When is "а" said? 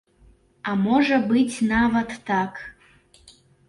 0.71-0.73